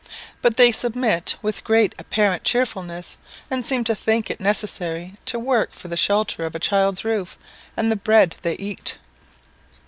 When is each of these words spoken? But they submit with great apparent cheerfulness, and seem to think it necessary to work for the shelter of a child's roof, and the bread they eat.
But 0.41 0.57
they 0.57 0.71
submit 0.71 1.35
with 1.43 1.63
great 1.63 1.93
apparent 1.99 2.43
cheerfulness, 2.43 3.17
and 3.51 3.63
seem 3.63 3.83
to 3.83 3.93
think 3.93 4.31
it 4.31 4.39
necessary 4.39 5.13
to 5.27 5.37
work 5.37 5.73
for 5.75 5.89
the 5.89 5.95
shelter 5.95 6.43
of 6.43 6.55
a 6.55 6.59
child's 6.59 7.05
roof, 7.05 7.37
and 7.77 7.91
the 7.91 7.95
bread 7.95 8.35
they 8.41 8.53
eat. 8.55 8.97